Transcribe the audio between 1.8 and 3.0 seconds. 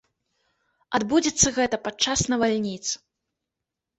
падчас навальніц.